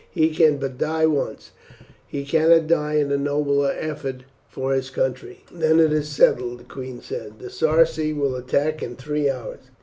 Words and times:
"He 0.09 0.33
can 0.33 0.57
but 0.57 0.79
die 0.79 1.05
once; 1.05 1.51
he 2.07 2.25
cannot 2.25 2.65
die 2.65 2.95
in 2.95 3.11
a 3.11 3.17
nobler 3.17 3.75
effort 3.77 4.23
for 4.49 4.73
his 4.73 4.89
country." 4.89 5.43
"Then 5.51 5.79
it 5.79 5.93
is 5.93 6.09
settled," 6.09 6.59
the 6.59 6.63
queen 6.63 7.03
said. 7.03 7.37
"The 7.37 7.51
Sarci 7.51 8.11
will 8.11 8.35
attack 8.35 8.81
in 8.81 8.95
three 8.95 9.29
hours." 9.29 9.59